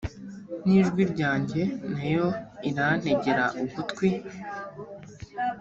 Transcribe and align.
n 0.65 0.67
ijwi 0.79 1.03
ryanjye 1.13 1.61
na 1.93 2.03
yo 2.13 2.27
irantegera 2.69 3.45
ugutwi 3.61 4.09